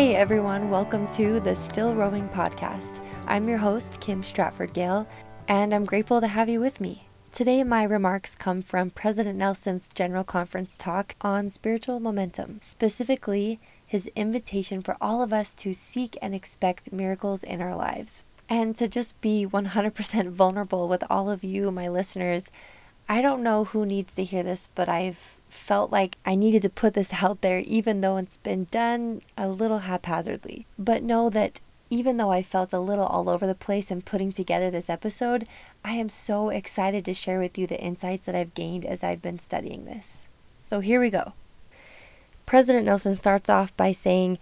Hey 0.00 0.14
everyone, 0.14 0.70
welcome 0.70 1.06
to 1.08 1.40
the 1.40 1.54
Still 1.54 1.94
Rowing 1.94 2.26
podcast. 2.30 3.04
I'm 3.26 3.46
your 3.46 3.58
host, 3.58 4.00
Kim 4.00 4.22
Stratford 4.22 4.72
Gale, 4.72 5.06
and 5.46 5.74
I'm 5.74 5.84
grateful 5.84 6.22
to 6.22 6.26
have 6.26 6.48
you 6.48 6.58
with 6.58 6.80
me. 6.80 7.06
Today, 7.32 7.62
my 7.64 7.82
remarks 7.82 8.34
come 8.34 8.62
from 8.62 8.88
President 8.88 9.36
Nelson's 9.36 9.90
General 9.90 10.24
Conference 10.24 10.78
talk 10.78 11.16
on 11.20 11.50
spiritual 11.50 12.00
momentum, 12.00 12.60
specifically, 12.62 13.60
his 13.84 14.06
invitation 14.16 14.80
for 14.80 14.96
all 15.02 15.22
of 15.22 15.34
us 15.34 15.54
to 15.56 15.74
seek 15.74 16.16
and 16.22 16.34
expect 16.34 16.94
miracles 16.94 17.44
in 17.44 17.60
our 17.60 17.76
lives. 17.76 18.24
And 18.48 18.74
to 18.76 18.88
just 18.88 19.20
be 19.20 19.46
100% 19.46 20.30
vulnerable 20.30 20.88
with 20.88 21.04
all 21.10 21.28
of 21.28 21.44
you, 21.44 21.70
my 21.70 21.88
listeners, 21.88 22.50
I 23.06 23.20
don't 23.20 23.42
know 23.42 23.64
who 23.64 23.84
needs 23.84 24.14
to 24.14 24.24
hear 24.24 24.44
this, 24.44 24.70
but 24.74 24.88
I've 24.88 25.36
felt 25.52 25.90
like 25.90 26.16
I 26.24 26.34
needed 26.34 26.62
to 26.62 26.70
put 26.70 26.94
this 26.94 27.22
out 27.22 27.40
there, 27.40 27.60
even 27.60 28.00
though 28.00 28.16
it's 28.16 28.36
been 28.36 28.64
done 28.70 29.22
a 29.36 29.48
little 29.48 29.80
haphazardly. 29.80 30.66
But 30.78 31.02
know 31.02 31.30
that 31.30 31.60
even 31.90 32.16
though 32.16 32.30
I 32.30 32.42
felt 32.42 32.72
a 32.72 32.78
little 32.78 33.06
all 33.06 33.28
over 33.28 33.46
the 33.46 33.54
place 33.54 33.90
in 33.90 34.02
putting 34.02 34.30
together 34.30 34.70
this 34.70 34.88
episode, 34.88 35.46
I 35.84 35.92
am 35.92 36.08
so 36.08 36.48
excited 36.48 37.04
to 37.04 37.14
share 37.14 37.40
with 37.40 37.58
you 37.58 37.66
the 37.66 37.80
insights 37.80 38.26
that 38.26 38.34
I've 38.36 38.54
gained 38.54 38.84
as 38.84 39.02
I've 39.02 39.20
been 39.20 39.40
studying 39.40 39.84
this. 39.84 40.28
So 40.62 40.80
here 40.80 41.00
we 41.00 41.10
go. 41.10 41.32
President 42.46 42.86
Nelson 42.86 43.16
starts 43.16 43.50
off 43.50 43.76
by 43.76 43.92
saying, 43.92 44.38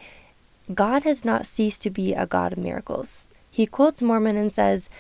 God 0.75 1.05
has 1.05 1.25
not 1.25 1.47
ceased 1.47 1.81
to 1.83 1.91
be 1.91 2.13
a 2.13 2.27
God 2.27 2.53
of 2.53 2.59
miracles. 2.59 3.29
He 3.51 3.67
quotes 3.67 4.03
Mormon 4.03 4.37
and 4.37 4.53
says, 4.53 4.91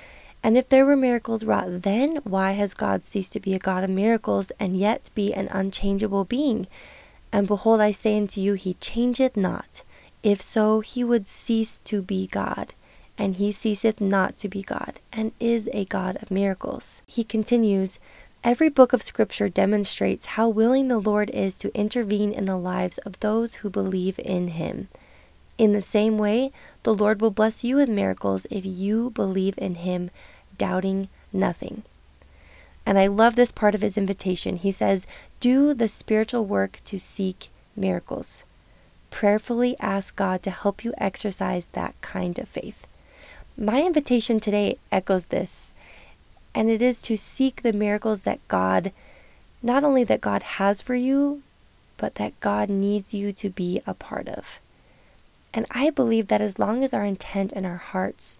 and 0.42 0.56
if 0.56 0.68
there 0.68 0.86
were 0.86 0.96
miracles 0.96 1.44
wrought 1.44 1.82
then, 1.82 2.16
why 2.24 2.52
has 2.52 2.74
God 2.74 3.04
ceased 3.04 3.32
to 3.32 3.40
be 3.40 3.54
a 3.54 3.58
God 3.58 3.84
of 3.84 3.90
miracles 3.90 4.52
and 4.60 4.78
yet 4.78 5.10
be 5.14 5.32
an 5.32 5.48
unchangeable 5.48 6.24
being? 6.24 6.66
And 7.32 7.46
behold, 7.46 7.80
I 7.80 7.90
say 7.90 8.16
unto 8.16 8.40
you, 8.40 8.54
he 8.54 8.74
changeth 8.74 9.36
not. 9.36 9.82
If 10.22 10.40
so, 10.40 10.80
he 10.80 11.04
would 11.04 11.26
cease 11.26 11.80
to 11.80 12.02
be 12.02 12.26
God. 12.26 12.74
And 13.16 13.36
he 13.36 13.50
ceaseth 13.50 14.00
not 14.00 14.36
to 14.38 14.48
be 14.48 14.62
God, 14.62 15.00
and 15.12 15.32
is 15.40 15.68
a 15.72 15.84
God 15.84 16.18
of 16.22 16.30
miracles. 16.30 17.02
He 17.06 17.24
continues, 17.24 17.98
Every 18.44 18.68
book 18.68 18.92
of 18.92 19.02
Scripture 19.02 19.48
demonstrates 19.48 20.26
how 20.26 20.48
willing 20.48 20.86
the 20.86 21.00
Lord 21.00 21.28
is 21.30 21.58
to 21.58 21.76
intervene 21.76 22.32
in 22.32 22.44
the 22.44 22.56
lives 22.56 22.98
of 22.98 23.18
those 23.18 23.56
who 23.56 23.70
believe 23.70 24.20
in 24.20 24.48
him. 24.48 24.88
In 25.58 25.72
the 25.72 25.82
same 25.82 26.18
way, 26.18 26.52
the 26.84 26.94
Lord 26.94 27.20
will 27.20 27.32
bless 27.32 27.64
you 27.64 27.76
with 27.76 27.88
miracles 27.88 28.46
if 28.48 28.64
you 28.64 29.10
believe 29.10 29.58
in 29.58 29.74
him, 29.74 30.10
doubting 30.56 31.08
nothing. 31.32 31.82
And 32.86 32.96
I 32.98 33.08
love 33.08 33.34
this 33.34 33.52
part 33.52 33.74
of 33.74 33.82
his 33.82 33.98
invitation. 33.98 34.56
He 34.56 34.70
says, 34.70 35.06
Do 35.40 35.74
the 35.74 35.88
spiritual 35.88 36.46
work 36.46 36.80
to 36.84 36.98
seek 36.98 37.48
miracles. 37.76 38.44
Prayerfully 39.10 39.76
ask 39.80 40.14
God 40.14 40.42
to 40.44 40.50
help 40.50 40.84
you 40.84 40.94
exercise 40.96 41.66
that 41.72 42.00
kind 42.00 42.38
of 42.38 42.48
faith. 42.48 42.86
My 43.56 43.82
invitation 43.82 44.38
today 44.38 44.78
echoes 44.92 45.26
this, 45.26 45.74
and 46.54 46.70
it 46.70 46.80
is 46.80 47.02
to 47.02 47.16
seek 47.16 47.62
the 47.62 47.72
miracles 47.72 48.22
that 48.22 48.46
God, 48.46 48.92
not 49.62 49.82
only 49.82 50.04
that 50.04 50.20
God 50.20 50.42
has 50.42 50.80
for 50.80 50.94
you, 50.94 51.42
but 51.96 52.14
that 52.14 52.38
God 52.38 52.68
needs 52.68 53.12
you 53.12 53.32
to 53.32 53.50
be 53.50 53.82
a 53.86 53.94
part 53.94 54.28
of. 54.28 54.60
And 55.58 55.66
I 55.72 55.90
believe 55.90 56.28
that 56.28 56.40
as 56.40 56.60
long 56.60 56.84
as 56.84 56.94
our 56.94 57.04
intent 57.04 57.52
and 57.52 57.66
our 57.66 57.78
hearts 57.78 58.38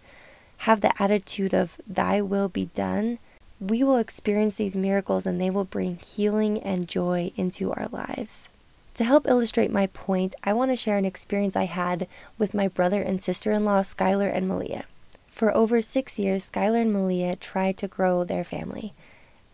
have 0.59 0.79
the 0.79 0.93
attitude 1.03 1.53
of, 1.53 1.75
Thy 1.85 2.21
will 2.21 2.47
be 2.47 2.67
done, 2.67 3.19
we 3.59 3.83
will 3.83 3.97
experience 3.97 4.55
these 4.55 4.77
miracles 4.77 5.25
and 5.25 5.41
they 5.41 5.49
will 5.49 5.65
bring 5.65 5.97
healing 5.97 6.59
and 6.59 6.87
joy 6.87 7.33
into 7.35 7.73
our 7.73 7.89
lives. 7.91 8.47
To 8.93 9.03
help 9.03 9.27
illustrate 9.27 9.69
my 9.69 9.87
point, 9.87 10.33
I 10.45 10.53
want 10.53 10.71
to 10.71 10.77
share 10.77 10.97
an 10.97 11.03
experience 11.03 11.57
I 11.57 11.65
had 11.65 12.07
with 12.37 12.53
my 12.53 12.69
brother 12.69 13.01
and 13.01 13.21
sister 13.21 13.51
in 13.51 13.65
law, 13.65 13.81
Skylar 13.81 14.33
and 14.33 14.47
Malia. 14.47 14.85
For 15.27 15.53
over 15.53 15.81
six 15.81 16.17
years, 16.17 16.49
Skylar 16.49 16.83
and 16.83 16.93
Malia 16.93 17.35
tried 17.35 17.75
to 17.79 17.89
grow 17.89 18.23
their 18.23 18.45
family. 18.45 18.93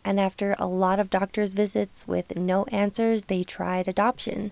And 0.03 0.19
after 0.19 0.55
a 0.59 0.67
lot 0.67 0.99
of 0.99 1.09
doctor's 1.09 1.53
visits 1.53 2.07
with 2.07 2.35
no 2.35 2.65
answers, 2.65 3.23
they 3.23 3.41
tried 3.41 3.87
adoption. 3.87 4.51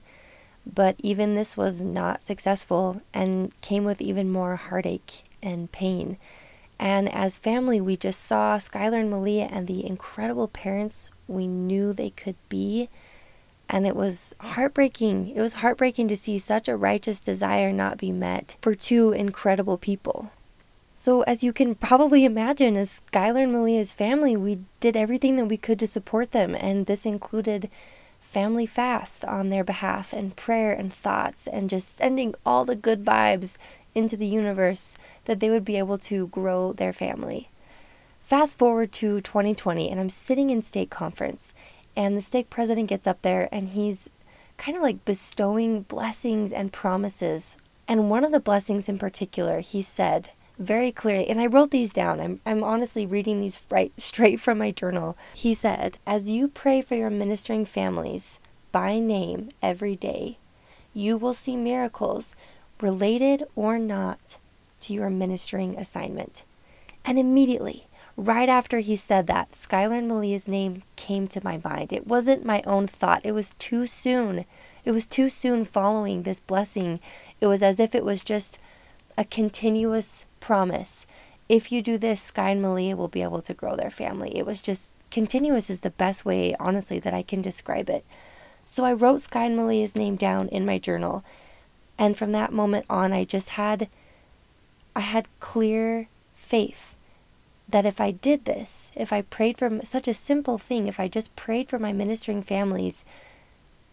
But 0.66 0.96
even 1.00 1.35
this 1.35 1.57
was 1.57 1.81
not 1.81 2.22
successful 2.22 3.01
and 3.13 3.59
came 3.62 3.84
with 3.84 4.01
even 4.01 4.31
more 4.31 4.56
heartache 4.56 5.24
and 5.41 5.72
pain. 5.72 6.18
And 6.79 7.13
as 7.13 7.38
family, 7.38 7.79
we 7.79 7.96
just 7.96 8.24
saw 8.24 8.57
Skylar 8.57 9.02
and 9.02 9.09
Malia 9.09 9.47
and 9.52 9.68
the 9.68 9.85
incredible 9.85 10.47
parents 10.47 11.09
we 11.28 11.47
knew 11.47 11.94
they 11.94 12.09
could 12.09 12.35
be 12.50 12.90
and 13.69 13.88
it 13.88 13.96
was 13.96 14.35
heartbreaking. 14.40 15.29
It 15.35 15.41
was 15.41 15.53
heartbreaking 15.56 16.07
to 16.09 16.16
see 16.16 16.38
such 16.38 16.68
a 16.68 16.75
righteous 16.75 17.19
desire 17.19 17.72
not 17.72 17.97
be 17.97 18.12
met 18.12 18.56
for 18.62 18.75
two 18.75 19.12
incredible 19.13 19.78
people. 19.78 20.31
So, 20.96 21.23
as 21.23 21.44
you 21.44 21.52
can 21.52 21.75
probably 21.75 22.23
imagine, 22.23 22.78
as 22.78 23.02
Skylar 23.12 23.44
and 23.44 23.52
Malia's 23.52 23.91
family, 23.91 24.38
we 24.38 24.59
did 24.79 24.96
everything 24.96 25.38
that 25.38 25.46
we 25.46 25.57
could 25.57 25.79
to 25.79 25.88
support 25.88 26.31
them, 26.31 26.56
and 26.56 26.85
this 26.85 27.06
included 27.06 27.69
family 28.33 28.66
fasts 28.66 29.23
on 29.23 29.49
their 29.49 29.63
behalf, 29.63 30.11
and 30.11 30.35
prayer 30.35 30.73
and 30.73 30.91
thoughts, 30.91 31.45
and 31.45 31.69
just 31.69 31.95
sending 31.95 32.33
all 32.45 32.66
the 32.66 32.75
good 32.75 33.05
vibes 33.05 33.57
into 33.94 34.17
the 34.17 34.25
universe 34.25 34.97
that 35.25 35.39
they 35.39 35.49
would 35.49 35.63
be 35.63 35.77
able 35.77 35.99
to 35.99 36.27
grow 36.27 36.73
their 36.73 36.91
family. 36.91 37.49
Fast 38.22 38.57
forward 38.57 38.91
to 38.93 39.22
2020, 39.22 39.89
and 39.89 39.99
I'm 39.99 40.09
sitting 40.09 40.49
in 40.49 40.63
stake 40.63 40.89
conference, 40.89 41.53
and 41.95 42.17
the 42.17 42.22
stake 42.22 42.49
president 42.49 42.89
gets 42.89 43.05
up 43.05 43.22
there 43.22 43.47
and 43.51 43.69
he's 43.69 44.09
kind 44.57 44.75
of 44.75 44.81
like 44.83 45.05
bestowing 45.05 45.83
blessings 45.83 46.51
and 46.51 46.73
promises. 46.73 47.57
And 47.88 48.09
one 48.09 48.23
of 48.23 48.31
the 48.31 48.39
blessings 48.39 48.89
in 48.89 48.97
particular, 48.97 49.59
he 49.59 49.81
said 49.81 50.31
very 50.58 50.91
clearly, 50.91 51.28
and 51.28 51.40
I 51.41 51.47
wrote 51.47 51.72
these 51.72 51.91
down. 51.91 52.19
I'm, 52.19 52.40
I'm 52.46 52.64
honestly 52.64 53.06
reading 53.06 53.41
these 53.41 53.59
right 53.69 53.91
straight 54.00 54.40
from 54.40 54.58
my 54.58 54.72
journal. 54.72 55.18
He 55.34 55.53
said, 55.53 55.97
As 56.06 56.30
you 56.30 56.47
pray 56.47 56.81
for 56.81 56.96
your 56.96 57.09
ministering 57.09 57.66
families 57.66 58.40
by 58.72 59.00
name 59.00 59.50
every 59.62 59.96
day, 59.96 60.38
you 60.94 61.18
will 61.18 61.34
see 61.34 61.56
miracles 61.56 62.36
related 62.81 63.44
or 63.56 63.80
not 63.80 64.38
to 64.81 64.94
your 64.94 65.09
ministering 65.09 65.78
assignment. 65.78 66.44
And 67.06 67.18
immediately, 67.18 67.88
Right 68.16 68.47
after 68.47 68.80
he 68.80 68.96
said 68.96 69.25
that, 69.28 69.53
Skylar 69.53 69.97
and 69.97 70.08
Malia's 70.08 70.47
name 70.47 70.84
came 70.96 71.28
to 71.28 71.44
my 71.44 71.59
mind. 71.64 71.91
It 71.91 72.06
wasn't 72.06 72.46
my 72.46 72.62
own 72.68 72.85
thought. 72.85 73.25
It 73.25 73.31
was 73.31 73.56
too 73.58 73.88
soon. 73.88 74.46
It 74.85 74.91
was 74.91 75.08
too 75.08 75.30
soon 75.30 75.66
following 75.66 76.22
this 76.22 76.40
blessing. 76.40 77.00
It 77.41 77.47
was 77.47 77.64
as 77.64 77.80
if 77.80 77.96
it 77.96 78.06
was 78.06 78.24
just 78.24 78.59
a 79.18 79.25
continuous 79.25 80.25
promise. 80.43 81.07
If 81.47 81.71
you 81.71 81.81
do 81.81 81.97
this, 81.97 82.21
Sky 82.21 82.49
and 82.49 82.61
Malia 82.61 82.97
will 82.97 83.07
be 83.07 83.23
able 83.23 83.41
to 83.43 83.53
grow 83.53 83.77
their 83.77 83.89
family. 83.89 84.37
It 84.37 84.45
was 84.45 84.59
just 84.59 84.93
continuous 85.09 85.69
is 85.69 85.79
the 85.79 85.89
best 85.89 86.25
way, 86.25 86.53
honestly, 86.59 86.99
that 86.99 87.13
I 87.13 87.23
can 87.23 87.41
describe 87.41 87.89
it. 87.89 88.03
So 88.65 88.83
I 88.83 88.91
wrote 88.91 89.21
Sky 89.21 89.45
and 89.45 89.55
Malia's 89.55 89.95
name 89.95 90.17
down 90.17 90.49
in 90.49 90.65
my 90.65 90.77
journal. 90.77 91.23
And 91.97 92.17
from 92.17 92.33
that 92.33 92.51
moment 92.51 92.85
on, 92.89 93.13
I 93.13 93.23
just 93.23 93.49
had, 93.51 93.87
I 94.93 94.99
had 94.99 95.27
clear 95.39 96.09
faith 96.33 96.97
that 97.69 97.85
if 97.85 98.01
I 98.01 98.11
did 98.11 98.43
this, 98.43 98.91
if 98.95 99.13
I 99.13 99.21
prayed 99.21 99.57
for 99.57 99.79
such 99.85 100.09
a 100.09 100.13
simple 100.13 100.57
thing, 100.57 100.87
if 100.87 100.99
I 100.99 101.07
just 101.07 101.37
prayed 101.37 101.69
for 101.69 101.79
my 101.79 101.93
ministering 101.93 102.43
families 102.43 103.05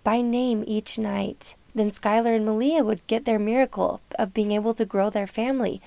by 0.03 0.21
name 0.21 0.65
each 0.67 0.99
night, 0.99 1.55
then 1.77 1.91
Skylar 1.91 2.35
and 2.35 2.45
Malia 2.45 2.83
would 2.83 3.07
get 3.07 3.25
their 3.25 3.39
miracle 3.39 4.01
of 4.19 4.35
being 4.35 4.51
able 4.51 4.75
to 4.75 4.85
grow 4.85 5.11
their 5.11 5.29
family. 5.29 5.81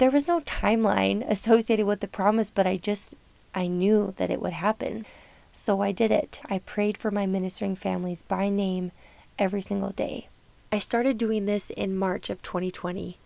There 0.00 0.10
was 0.10 0.26
no 0.26 0.40
timeline 0.40 1.28
associated 1.28 1.84
with 1.84 2.00
the 2.00 2.08
promise, 2.08 2.50
but 2.50 2.66
I 2.66 2.78
just, 2.78 3.16
I 3.54 3.66
knew 3.66 4.14
that 4.16 4.30
it 4.30 4.40
would 4.40 4.54
happen. 4.54 5.04
So 5.52 5.82
I 5.82 5.92
did 5.92 6.10
it. 6.10 6.40
I 6.48 6.60
prayed 6.60 6.96
for 6.96 7.10
my 7.10 7.26
ministering 7.26 7.76
families 7.76 8.22
by 8.22 8.48
name 8.48 8.92
every 9.38 9.60
single 9.60 9.90
day. 9.90 10.28
I 10.72 10.78
started 10.78 11.18
doing 11.18 11.44
this 11.44 11.68
in 11.68 11.94
March 11.94 12.30
of 12.30 12.40
2020. 12.40 13.18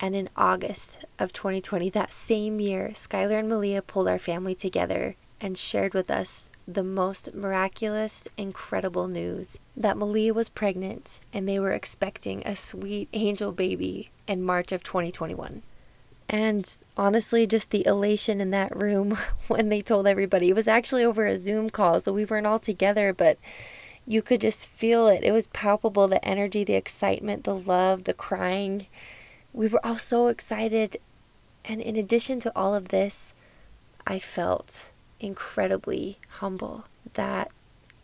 And 0.00 0.14
in 0.14 0.28
August 0.36 0.98
of 1.18 1.32
2020, 1.32 1.88
that 1.88 2.12
same 2.12 2.60
year, 2.60 2.90
Skylar 2.92 3.38
and 3.38 3.48
Malia 3.48 3.80
pulled 3.80 4.06
our 4.06 4.18
family 4.18 4.54
together 4.54 5.16
and 5.40 5.56
shared 5.56 5.94
with 5.94 6.10
us 6.10 6.50
the 6.66 6.84
most 6.84 7.32
miraculous, 7.32 8.28
incredible 8.36 9.08
news 9.08 9.58
that 9.74 9.96
Malia 9.96 10.34
was 10.34 10.50
pregnant 10.50 11.20
and 11.32 11.48
they 11.48 11.58
were 11.58 11.72
expecting 11.72 12.42
a 12.44 12.54
sweet 12.54 13.08
angel 13.14 13.50
baby 13.50 14.10
in 14.26 14.42
March 14.42 14.72
of 14.72 14.82
2021. 14.82 15.62
And 16.28 16.78
honestly, 16.96 17.46
just 17.46 17.70
the 17.70 17.86
elation 17.86 18.40
in 18.40 18.50
that 18.50 18.76
room 18.76 19.16
when 19.48 19.68
they 19.68 19.80
told 19.80 20.06
everybody. 20.06 20.50
It 20.50 20.56
was 20.56 20.68
actually 20.68 21.04
over 21.04 21.26
a 21.26 21.38
Zoom 21.38 21.70
call, 21.70 22.00
so 22.00 22.12
we 22.12 22.24
weren't 22.24 22.46
all 22.46 22.58
together, 22.58 23.12
but 23.12 23.38
you 24.06 24.22
could 24.22 24.40
just 24.40 24.66
feel 24.66 25.06
it. 25.06 25.22
It 25.22 25.32
was 25.32 25.46
palpable 25.48 26.08
the 26.08 26.24
energy, 26.24 26.64
the 26.64 26.74
excitement, 26.74 27.44
the 27.44 27.56
love, 27.56 28.04
the 28.04 28.14
crying 28.14 28.86
we 29.52 29.66
were 29.66 29.84
all 29.84 29.98
so 29.98 30.28
excited. 30.28 30.98
And 31.64 31.80
in 31.80 31.96
addition 31.96 32.40
to 32.40 32.52
all 32.56 32.74
of 32.74 32.88
this, 32.88 33.34
I 34.06 34.18
felt 34.18 34.90
incredibly 35.20 36.18
humble 36.28 36.84
that 37.14 37.50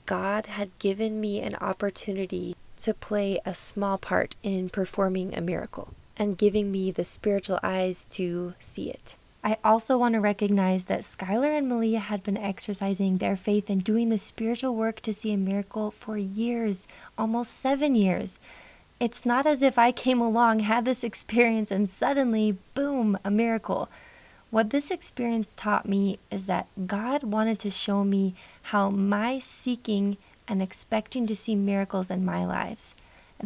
God 0.06 0.46
had 0.46 0.76
given 0.78 1.20
me 1.20 1.40
an 1.40 1.54
opportunity 1.56 2.56
to 2.78 2.92
play 2.92 3.40
a 3.46 3.54
small 3.54 3.98
part 3.98 4.36
in 4.42 4.68
performing 4.68 5.34
a 5.34 5.40
miracle 5.40 5.94
and 6.16 6.38
giving 6.38 6.70
me 6.70 6.90
the 6.90 7.04
spiritual 7.04 7.60
eyes 7.62 8.06
to 8.10 8.54
see 8.60 8.90
it. 8.90 9.16
I 9.42 9.58
also 9.62 9.98
want 9.98 10.14
to 10.14 10.20
recognize 10.20 10.84
that 10.84 11.02
Skylar 11.02 11.58
and 11.58 11.68
Malia 11.68 11.98
had 11.98 12.22
been 12.22 12.38
exercising 12.38 13.18
their 13.18 13.36
faith 13.36 13.68
and 13.68 13.84
doing 13.84 14.08
the 14.08 14.16
spiritual 14.16 14.74
work 14.74 15.00
to 15.02 15.12
see 15.12 15.32
a 15.32 15.36
miracle 15.36 15.90
for 15.90 16.16
years, 16.16 16.88
almost 17.18 17.52
seven 17.52 17.94
years. 17.94 18.38
It's 18.98 19.26
not 19.26 19.44
as 19.44 19.62
if 19.62 19.78
I 19.78 19.92
came 19.92 20.20
along, 20.20 20.60
had 20.60 20.86
this 20.86 21.04
experience, 21.04 21.70
and 21.70 21.88
suddenly, 21.88 22.56
boom, 22.72 23.18
a 23.22 23.30
miracle. 23.30 23.90
What 24.50 24.70
this 24.70 24.90
experience 24.90 25.52
taught 25.52 25.86
me 25.86 26.18
is 26.30 26.46
that 26.46 26.68
God 26.86 27.22
wanted 27.22 27.58
to 27.58 27.70
show 27.70 28.02
me 28.02 28.34
how 28.62 28.88
my 28.88 29.40
seeking 29.40 30.16
and 30.48 30.62
expecting 30.62 31.26
to 31.26 31.36
see 31.36 31.54
miracles 31.54 32.08
in 32.08 32.24
my 32.24 32.46
lives, 32.46 32.94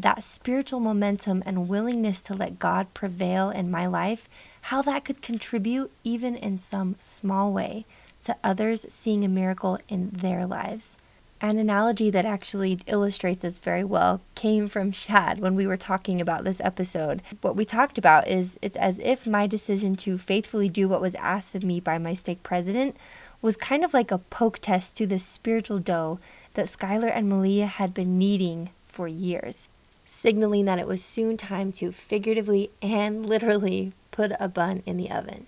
that 0.03 0.23
spiritual 0.23 0.81
momentum 0.81 1.43
and 1.45 1.69
willingness 1.69 2.21
to 2.23 2.35
let 2.35 2.59
God 2.59 2.93
prevail 2.95 3.51
in 3.51 3.71
my 3.71 3.87
life, 3.87 4.29
how 4.63 4.83
that 4.83 5.05
could 5.05 5.23
contribute, 5.23 5.91
even 6.05 6.37
in 6.37 6.59
some 6.59 6.97
small 6.99 7.53
way, 7.53 7.85
to 8.25 8.37
others 8.43 8.87
seeing 8.91 9.25
a 9.25 9.29
miracle 9.29 9.79
in 9.89 10.11
their 10.11 10.47
lives. 10.47 10.97
An 11.41 11.57
analogy 11.57 12.11
that 12.11 12.25
actually 12.25 12.81
illustrates 12.89 13.43
this 13.43 13.59
very 13.59 13.85
well 13.85 14.21
came 14.35 14.67
from 14.67 14.91
Shad 14.91 15.39
when 15.39 15.55
we 15.55 15.69
were 15.69 15.77
talking 15.77 16.21
about 16.21 16.43
this 16.43 16.61
episode. 16.61 17.23
What 17.43 17.55
we 17.55 17.65
talked 17.65 17.97
about 17.97 18.27
is 18.27 18.59
it's 18.61 18.77
as 18.77 18.99
if 18.99 19.25
my 19.25 19.47
decision 19.47 19.95
to 19.97 20.19
faithfully 20.19 20.69
do 20.69 20.89
what 20.89 21.01
was 21.01 21.15
asked 21.15 21.55
of 21.55 21.63
me 21.63 21.79
by 21.79 21.97
my 21.97 22.13
stake 22.15 22.43
president 22.43 22.97
was 23.41 23.57
kind 23.57 23.85
of 23.85 23.95
like 23.95 24.11
a 24.11 24.19
poke 24.19 24.59
test 24.59 24.97
to 24.97 25.07
the 25.07 25.21
spiritual 25.21 25.79
dough 25.79 26.19
that 26.55 26.67
Skylar 26.67 27.13
and 27.15 27.29
Malia 27.29 27.67
had 27.67 27.95
been 27.95 28.19
kneading 28.19 28.71
for 28.85 29.07
years, 29.07 29.69
signaling 30.09 30.65
that 30.65 30.79
it 30.79 30.87
was 30.87 31.05
soon 31.05 31.37
time 31.37 31.71
to 31.71 31.93
figuratively 31.93 32.71
and 32.81 33.27
literally 33.29 33.93
put 34.11 34.33
a 34.41 34.49
bun 34.49 34.83
in 34.87 34.97
the 34.97 35.11
oven. 35.11 35.47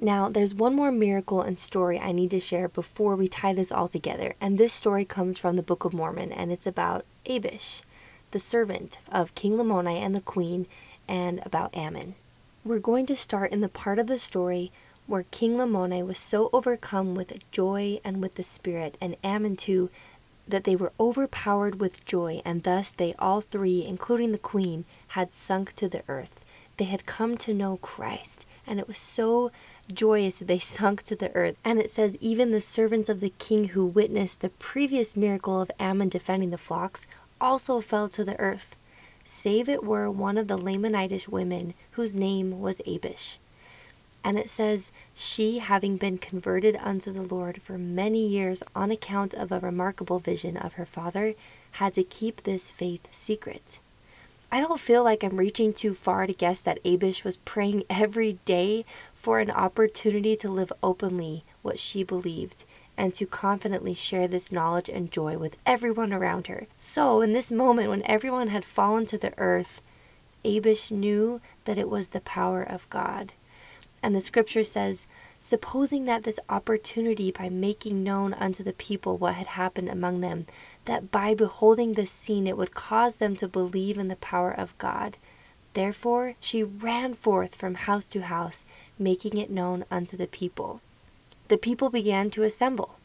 Now, 0.00 0.30
there's 0.30 0.54
one 0.54 0.74
more 0.74 0.90
miracle 0.90 1.42
and 1.42 1.58
story 1.58 2.00
I 2.00 2.12
need 2.12 2.30
to 2.30 2.40
share 2.40 2.68
before 2.68 3.16
we 3.16 3.28
tie 3.28 3.52
this 3.52 3.70
all 3.70 3.86
together, 3.86 4.34
and 4.40 4.56
this 4.56 4.72
story 4.72 5.04
comes 5.04 5.36
from 5.36 5.56
the 5.56 5.62
Book 5.62 5.84
of 5.84 5.92
Mormon, 5.92 6.32
and 6.32 6.50
it's 6.50 6.66
about 6.66 7.04
Abish, 7.26 7.82
the 8.30 8.38
servant 8.38 8.98
of 9.12 9.34
King 9.34 9.58
Lamoni 9.58 9.96
and 9.96 10.14
the 10.14 10.22
queen, 10.22 10.66
and 11.06 11.42
about 11.44 11.76
Ammon. 11.76 12.14
We're 12.64 12.78
going 12.78 13.04
to 13.06 13.16
start 13.16 13.52
in 13.52 13.60
the 13.60 13.68
part 13.68 13.98
of 13.98 14.06
the 14.06 14.16
story 14.16 14.72
where 15.06 15.24
King 15.30 15.56
Lamoni 15.56 16.06
was 16.06 16.18
so 16.18 16.48
overcome 16.54 17.14
with 17.14 17.36
joy 17.50 18.00
and 18.02 18.22
with 18.22 18.36
the 18.36 18.42
Spirit, 18.42 18.96
and 19.02 19.16
Ammon 19.22 19.56
too, 19.56 19.90
that 20.50 20.64
they 20.64 20.76
were 20.76 20.92
overpowered 20.98 21.80
with 21.80 22.04
joy, 22.04 22.42
and 22.44 22.62
thus 22.62 22.90
they 22.90 23.14
all 23.18 23.40
three, 23.40 23.84
including 23.84 24.32
the 24.32 24.38
queen, 24.38 24.84
had 25.08 25.32
sunk 25.32 25.72
to 25.74 25.88
the 25.88 26.02
earth. 26.08 26.44
They 26.76 26.84
had 26.84 27.06
come 27.06 27.36
to 27.38 27.52
know 27.52 27.76
Christ, 27.76 28.46
and 28.66 28.78
it 28.78 28.86
was 28.88 28.96
so 28.96 29.50
joyous 29.92 30.38
that 30.38 30.48
they 30.48 30.58
sunk 30.76 31.02
to 31.04 31.16
the 31.16 31.34
earth. 31.34 31.56
And 31.64 31.78
it 31.78 31.90
says, 31.90 32.16
Even 32.20 32.50
the 32.50 32.60
servants 32.60 33.08
of 33.08 33.20
the 33.20 33.32
king 33.38 33.68
who 33.68 33.84
witnessed 33.84 34.40
the 34.40 34.50
previous 34.50 35.16
miracle 35.16 35.60
of 35.60 35.70
Ammon 35.78 36.08
defending 36.08 36.50
the 36.50 36.58
flocks 36.58 37.06
also 37.40 37.80
fell 37.80 38.08
to 38.08 38.24
the 38.24 38.38
earth, 38.38 38.76
save 39.24 39.68
it 39.68 39.84
were 39.84 40.10
one 40.10 40.38
of 40.38 40.48
the 40.48 40.58
Lamanitish 40.58 41.28
women 41.28 41.74
whose 41.92 42.14
name 42.14 42.60
was 42.60 42.80
Abish. 42.86 43.38
And 44.22 44.38
it 44.38 44.48
says, 44.48 44.90
She, 45.14 45.58
having 45.58 45.96
been 45.96 46.18
converted 46.18 46.76
unto 46.80 47.10
the 47.12 47.22
Lord 47.22 47.62
for 47.62 47.78
many 47.78 48.26
years 48.26 48.62
on 48.74 48.90
account 48.90 49.34
of 49.34 49.50
a 49.50 49.60
remarkable 49.60 50.18
vision 50.18 50.56
of 50.56 50.74
her 50.74 50.86
father, 50.86 51.34
had 51.72 51.94
to 51.94 52.04
keep 52.04 52.42
this 52.42 52.70
faith 52.70 53.06
secret. 53.10 53.78
I 54.52 54.60
don't 54.60 54.80
feel 54.80 55.04
like 55.04 55.22
I'm 55.22 55.36
reaching 55.36 55.72
too 55.72 55.94
far 55.94 56.26
to 56.26 56.32
guess 56.32 56.60
that 56.60 56.82
Abish 56.82 57.22
was 57.22 57.36
praying 57.36 57.84
every 57.90 58.38
day 58.44 58.84
for 59.14 59.38
an 59.38 59.50
opportunity 59.50 60.34
to 60.36 60.50
live 60.50 60.72
openly 60.82 61.44
what 61.62 61.78
she 61.78 62.02
believed 62.02 62.64
and 62.96 63.14
to 63.14 63.26
confidently 63.26 63.94
share 63.94 64.28
this 64.28 64.52
knowledge 64.52 64.88
and 64.90 65.12
joy 65.12 65.38
with 65.38 65.56
everyone 65.64 66.12
around 66.12 66.48
her. 66.48 66.66
So, 66.76 67.22
in 67.22 67.32
this 67.32 67.50
moment 67.52 67.88
when 67.88 68.02
everyone 68.02 68.48
had 68.48 68.64
fallen 68.64 69.06
to 69.06 69.16
the 69.16 69.32
earth, 69.38 69.80
Abish 70.44 70.90
knew 70.90 71.40
that 71.64 71.78
it 71.78 71.88
was 71.88 72.10
the 72.10 72.20
power 72.20 72.62
of 72.62 72.90
God. 72.90 73.32
And 74.02 74.14
the 74.14 74.20
scripture 74.20 74.64
says, 74.64 75.06
supposing 75.40 76.06
that 76.06 76.22
this 76.22 76.40
opportunity 76.48 77.30
by 77.30 77.48
making 77.48 78.02
known 78.02 78.34
unto 78.34 78.62
the 78.62 78.72
people 78.72 79.16
what 79.16 79.34
had 79.34 79.48
happened 79.48 79.88
among 79.88 80.20
them, 80.20 80.46
that 80.86 81.10
by 81.10 81.34
beholding 81.34 81.92
this 81.92 82.10
scene 82.10 82.46
it 82.46 82.56
would 82.56 82.74
cause 82.74 83.16
them 83.16 83.36
to 83.36 83.48
believe 83.48 83.98
in 83.98 84.08
the 84.08 84.16
power 84.16 84.52
of 84.52 84.76
God. 84.78 85.18
Therefore 85.74 86.34
she 86.40 86.62
ran 86.62 87.14
forth 87.14 87.54
from 87.54 87.74
house 87.74 88.08
to 88.10 88.22
house, 88.22 88.64
making 88.98 89.36
it 89.36 89.50
known 89.50 89.84
unto 89.90 90.16
the 90.16 90.26
people. 90.26 90.80
The 91.48 91.58
people 91.58 91.90
began 91.90 92.30
to 92.30 92.42
assemble. 92.42 92.96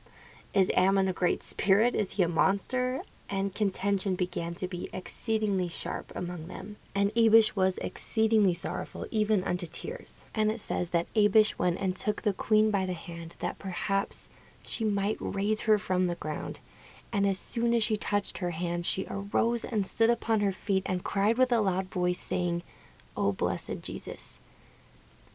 Is 0.54 0.72
Ammon 0.76 1.08
a 1.08 1.14
great 1.14 1.44
spirit? 1.44 1.96
Is 1.96 2.12
he 2.12 2.24
a 2.24 2.30
monster? 2.30 3.02
And 3.28 3.56
contention 3.56 4.16
began 4.16 4.54
to 4.56 4.68
be 4.68 4.88
exceedingly 4.94 5.68
sharp 5.68 6.12
among 6.16 6.48
them. 6.48 6.76
And 6.94 7.14
Abish 7.16 7.56
was 7.56 7.80
exceedingly 7.80 8.54
sorrowful, 8.54 9.08
even 9.10 9.44
unto 9.44 9.66
tears. 9.66 10.26
And 10.36 10.52
it 10.52 10.60
says 10.60 10.92
that 10.92 11.12
Abish 11.16 11.58
went 11.58 11.80
and 11.80 11.96
took 11.96 12.22
the 12.22 12.34
queen 12.34 12.70
by 12.70 12.86
the 12.86 12.94
hand, 12.94 13.36
that 13.40 13.58
perhaps 13.58 14.30
she 14.64 14.84
might 14.84 15.18
raise 15.20 15.62
her 15.62 15.78
from 15.80 16.08
the 16.08 16.16
ground. 16.16 16.60
And 17.12 17.26
as 17.26 17.40
soon 17.40 17.74
as 17.74 17.84
she 17.84 17.98
touched 17.98 18.40
her 18.40 18.52
hand, 18.52 18.86
she 18.86 19.08
arose 19.10 19.64
and 19.64 19.88
stood 19.88 20.10
upon 20.10 20.42
her 20.42 20.52
feet 20.52 20.84
and 20.86 21.04
cried 21.04 21.38
with 21.38 21.52
a 21.52 21.62
loud 21.62 21.90
voice, 21.90 22.20
saying, 22.20 22.62
O 23.18 23.32
blessed 23.32 23.82
Jesus, 23.82 24.40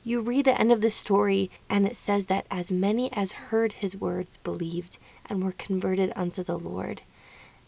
you 0.04 0.20
read 0.20 0.46
the 0.46 0.58
end 0.58 0.72
of 0.72 0.80
the 0.80 0.90
story, 0.90 1.50
and 1.68 1.86
it 1.86 1.96
says 1.96 2.26
that 2.26 2.46
as 2.50 2.70
many 2.70 3.12
as 3.12 3.32
heard 3.32 3.74
his 3.74 3.96
words 3.96 4.36
believed 4.38 4.96
and 5.26 5.42
were 5.42 5.52
converted 5.52 6.12
unto 6.16 6.42
the 6.42 6.58
Lord. 6.58 7.02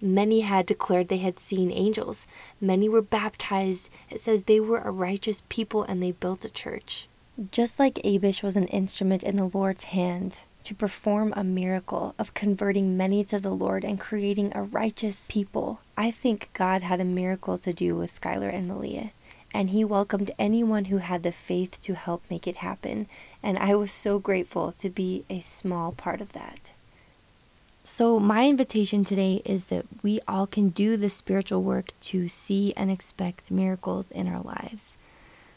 Many 0.02 0.40
had 0.40 0.66
declared 0.66 1.08
they 1.08 1.18
had 1.18 1.38
seen 1.38 1.70
angels. 1.70 2.26
Many 2.60 2.88
were 2.88 3.00
baptized. 3.00 3.88
It 4.10 4.20
says 4.20 4.42
they 4.42 4.58
were 4.58 4.80
a 4.80 4.90
righteous 4.90 5.44
people 5.48 5.84
and 5.84 6.02
they 6.02 6.10
built 6.10 6.44
a 6.44 6.50
church. 6.50 7.08
Just 7.52 7.78
like 7.78 7.94
Abish 8.04 8.42
was 8.42 8.56
an 8.56 8.66
instrument 8.66 9.22
in 9.22 9.36
the 9.36 9.46
Lord's 9.46 9.84
hand 9.84 10.40
to 10.64 10.74
perform 10.74 11.32
a 11.34 11.44
miracle 11.44 12.14
of 12.18 12.34
converting 12.34 12.96
many 12.96 13.24
to 13.24 13.38
the 13.38 13.54
Lord 13.54 13.84
and 13.84 13.98
creating 13.98 14.52
a 14.54 14.62
righteous 14.62 15.26
people, 15.28 15.80
I 15.96 16.10
think 16.10 16.50
God 16.52 16.82
had 16.82 17.00
a 17.00 17.04
miracle 17.04 17.56
to 17.58 17.72
do 17.72 17.94
with 17.94 18.20
Skylar 18.20 18.52
and 18.52 18.68
Malia 18.68 19.12
and 19.54 19.70
he 19.70 19.84
welcomed 19.84 20.30
anyone 20.38 20.86
who 20.86 20.98
had 20.98 21.22
the 21.22 21.32
faith 21.32 21.78
to 21.82 21.94
help 21.94 22.22
make 22.30 22.46
it 22.46 22.58
happen. 22.58 23.06
And 23.42 23.58
I 23.58 23.74
was 23.74 23.92
so 23.92 24.18
grateful 24.18 24.72
to 24.72 24.88
be 24.88 25.24
a 25.28 25.40
small 25.40 25.92
part 25.92 26.20
of 26.20 26.32
that. 26.32 26.72
So, 27.84 28.20
my 28.20 28.48
invitation 28.48 29.02
today 29.02 29.42
is 29.44 29.66
that 29.66 29.86
we 30.04 30.20
all 30.28 30.46
can 30.46 30.68
do 30.68 30.96
the 30.96 31.10
spiritual 31.10 31.62
work 31.62 31.92
to 32.02 32.28
see 32.28 32.72
and 32.76 32.90
expect 32.90 33.50
miracles 33.50 34.12
in 34.12 34.28
our 34.28 34.40
lives. 34.40 34.96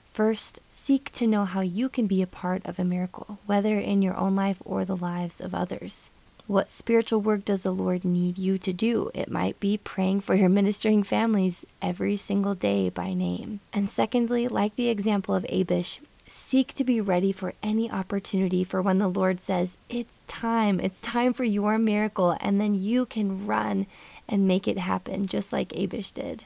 First, 0.05 0.59
seek 0.69 1.11
to 1.13 1.27
know 1.27 1.45
how 1.45 1.61
you 1.61 1.87
can 1.87 2.07
be 2.07 2.23
a 2.23 2.27
part 2.27 2.65
of 2.65 2.79
a 2.79 2.83
miracle, 2.83 3.37
whether 3.45 3.77
in 3.77 4.01
your 4.01 4.17
own 4.17 4.35
life 4.35 4.57
or 4.65 4.85
the 4.85 4.97
lives 4.97 5.39
of 5.39 5.53
others. 5.53 6.09
What 6.47 6.69
spiritual 6.69 7.21
work 7.21 7.45
does 7.45 7.63
the 7.63 7.71
Lord 7.71 8.03
need 8.03 8.37
you 8.37 8.57
to 8.57 8.73
do? 8.73 9.11
It 9.13 9.29
might 9.29 9.59
be 9.59 9.77
praying 9.77 10.21
for 10.21 10.33
your 10.33 10.49
ministering 10.59 11.03
families 11.03 11.63
every 11.81 12.15
single 12.15 12.55
day 12.55 12.89
by 12.89 13.13
name. 13.13 13.59
And 13.71 13.87
secondly, 13.87 14.47
like 14.47 14.75
the 14.75 14.89
example 14.89 15.35
of 15.35 15.43
Abish, 15.43 15.99
seek 16.27 16.73
to 16.73 16.83
be 16.83 16.99
ready 16.99 17.31
for 17.31 17.53
any 17.61 17.89
opportunity 17.89 18.63
for 18.63 18.81
when 18.81 18.97
the 18.97 19.07
Lord 19.07 19.41
says, 19.41 19.77
It's 19.89 20.21
time, 20.27 20.79
it's 20.79 21.01
time 21.01 21.33
for 21.33 21.43
your 21.43 21.77
miracle, 21.77 22.37
and 22.39 22.59
then 22.59 22.75
you 22.75 23.05
can 23.05 23.45
run 23.45 23.85
and 24.27 24.47
make 24.47 24.67
it 24.67 24.77
happen, 24.77 25.25
just 25.25 25.53
like 25.53 25.69
Abish 25.69 26.13
did. 26.13 26.45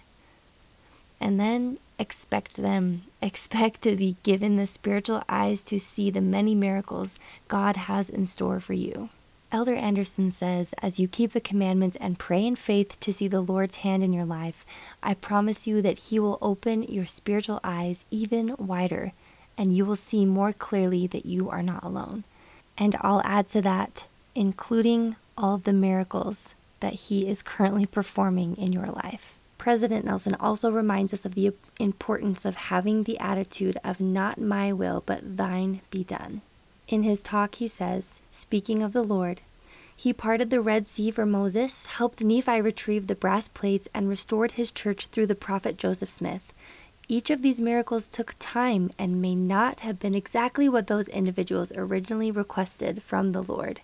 And 1.21 1.39
then 1.39 1.77
expect 1.97 2.55
them. 2.55 3.03
Expect 3.21 3.81
to 3.81 3.97
be 3.97 4.15
given 4.23 4.55
the 4.55 4.65
spiritual 4.65 5.23
eyes 5.27 5.61
to 5.63 5.77
see 5.77 6.09
the 6.09 6.21
many 6.21 6.55
miracles 6.55 7.19
God 7.49 7.75
has 7.75 8.09
in 8.09 8.25
store 8.25 8.61
for 8.61 8.71
you. 8.71 9.09
Elder 9.51 9.73
Anderson 9.73 10.31
says, 10.31 10.73
As 10.81 10.99
you 10.99 11.07
keep 11.07 11.33
the 11.33 11.41
commandments 11.41 11.97
and 11.99 12.19
pray 12.19 12.45
in 12.45 12.55
faith 12.55 12.99
to 12.99 13.11
see 13.11 13.27
the 13.27 13.41
Lord's 13.41 13.77
hand 13.77 14.03
in 14.03 14.13
your 14.13 14.25
life, 14.25 14.65
I 15.03 15.15
promise 15.15 15.67
you 15.67 15.81
that 15.81 15.99
He 15.99 16.19
will 16.19 16.37
open 16.41 16.83
your 16.83 17.05
spiritual 17.05 17.59
eyes 17.63 18.05
even 18.09 18.55
wider, 18.57 19.11
and 19.59 19.75
you 19.75 19.85
will 19.85 19.97
see 19.97 20.25
more 20.25 20.53
clearly 20.53 21.05
that 21.05 21.25
you 21.25 21.49
are 21.49 21.61
not 21.61 21.83
alone. 21.83 22.23
And 22.77 22.95
I'll 23.01 23.21
add 23.25 23.49
to 23.49 23.61
that, 23.61 24.05
including 24.33 25.17
all 25.37 25.55
of 25.55 25.65
the 25.65 25.73
miracles 25.73 26.55
that 26.79 26.93
He 26.93 27.27
is 27.27 27.41
currently 27.41 27.85
performing 27.85 28.55
in 28.55 28.71
your 28.71 28.87
life. 28.87 29.37
President 29.57 30.05
Nelson 30.05 30.37
also 30.39 30.71
reminds 30.71 31.13
us 31.13 31.25
of 31.25 31.35
the 31.35 31.51
importance 31.77 32.45
of 32.45 32.55
having 32.55 33.03
the 33.03 33.19
attitude 33.19 33.77
of 33.83 33.99
not 33.99 34.39
my 34.39 34.71
will, 34.71 35.03
but 35.05 35.35
thine 35.35 35.81
be 35.91 36.05
done. 36.05 36.41
In 36.87 37.03
his 37.03 37.21
talk, 37.21 37.55
he 37.55 37.67
says, 37.67 38.21
speaking 38.31 38.81
of 38.81 38.93
the 38.93 39.03
Lord, 39.03 39.41
He 39.95 40.13
parted 40.13 40.49
the 40.49 40.61
Red 40.61 40.87
Sea 40.87 41.11
for 41.11 41.25
Moses, 41.25 41.85
helped 41.85 42.23
Nephi 42.23 42.61
retrieve 42.61 43.07
the 43.07 43.15
brass 43.15 43.49
plates, 43.49 43.89
and 43.93 44.07
restored 44.07 44.51
his 44.51 44.71
church 44.71 45.07
through 45.07 45.27
the 45.27 45.35
prophet 45.35 45.77
Joseph 45.77 46.09
Smith. 46.09 46.53
Each 47.11 47.31
of 47.31 47.41
these 47.41 47.59
miracles 47.59 48.07
took 48.07 48.35
time 48.37 48.91
and 48.99 49.19
may 49.19 49.33
not 49.33 49.79
have 49.79 49.97
been 49.97 50.13
exactly 50.13 50.69
what 50.69 50.85
those 50.85 51.07
individuals 51.07 51.73
originally 51.75 52.29
requested 52.29 53.01
from 53.01 53.31
the 53.31 53.41
Lord. 53.41 53.81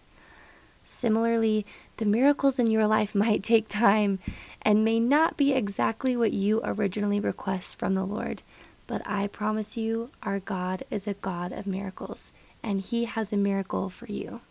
Similarly, 0.84 1.66
the 1.98 2.06
miracles 2.06 2.60
in 2.60 2.68
your 2.70 2.86
life 2.86 3.16
might 3.26 3.42
take 3.42 3.68
time 3.68 4.20
and 4.62 4.86
may 4.86 5.00
not 5.00 5.38
be 5.38 5.54
exactly 5.54 6.16
what 6.16 6.34
you 6.34 6.62
originally 6.64 7.20
request 7.20 7.80
from 7.80 7.96
the 7.96 8.06
Lord. 8.06 8.44
But 8.86 9.02
I 9.08 9.26
promise 9.26 9.76
you, 9.76 10.12
our 10.22 10.40
God 10.40 10.84
is 10.92 11.08
a 11.08 11.16
God 11.16 11.52
of 11.52 11.66
miracles, 11.66 12.32
and 12.62 12.80
He 12.80 13.06
has 13.06 13.34
a 13.34 13.38
miracle 13.38 13.90
for 13.90 14.06
you. 14.06 14.42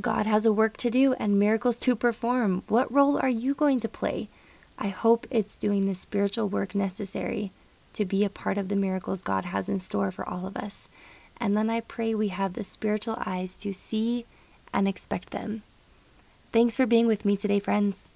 God 0.00 0.26
has 0.26 0.44
a 0.44 0.52
work 0.52 0.76
to 0.78 0.90
do 0.90 1.12
and 1.14 1.38
miracles 1.38 1.76
to 1.80 1.94
perform. 1.94 2.64
What 2.66 2.92
role 2.92 3.16
are 3.16 3.28
you 3.28 3.54
going 3.54 3.78
to 3.78 3.88
play? 3.88 4.28
I 4.76 4.88
hope 4.88 5.28
it's 5.30 5.56
doing 5.56 5.86
the 5.86 5.94
spiritual 5.94 6.48
work 6.48 6.74
necessary 6.74 7.52
to 7.98 8.04
be 8.04 8.24
a 8.24 8.30
part 8.30 8.56
of 8.58 8.68
the 8.68 8.76
miracles 8.76 9.22
God 9.22 9.46
has 9.46 9.68
in 9.68 9.80
store 9.80 10.12
for 10.12 10.28
all 10.28 10.46
of 10.46 10.56
us. 10.56 10.88
And 11.38 11.56
then 11.56 11.68
I 11.68 11.80
pray 11.80 12.14
we 12.14 12.28
have 12.28 12.52
the 12.52 12.62
spiritual 12.62 13.18
eyes 13.26 13.56
to 13.56 13.72
see 13.72 14.24
and 14.72 14.86
expect 14.86 15.30
them. 15.30 15.64
Thanks 16.52 16.76
for 16.76 16.86
being 16.86 17.08
with 17.08 17.24
me 17.24 17.36
today, 17.36 17.58
friends. 17.58 18.08